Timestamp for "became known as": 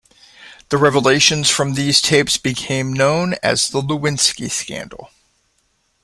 2.35-3.69